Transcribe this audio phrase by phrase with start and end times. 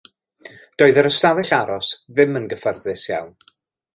[0.81, 3.31] Doedd yr ystafell aros ddim yn gyfforddus iawn.